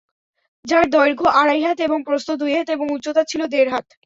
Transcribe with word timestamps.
যার 0.65 0.85
দৈর্ঘ্য 0.89 1.27
আড়াই 1.41 1.61
হাত 1.65 1.77
এবং 1.81 1.99
প্রস্থ 2.07 2.29
দুই 2.41 2.51
হাত 2.55 2.67
এবং 2.69 2.85
উচ্চতা 2.91 3.21
ছিল 3.23 3.41
দেড় 3.47 3.69
হাত। 3.71 3.87